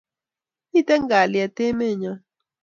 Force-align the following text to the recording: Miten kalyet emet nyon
Miten 0.71 1.01
kalyet 1.09 1.57
emet 1.65 1.93
nyon 1.99 2.19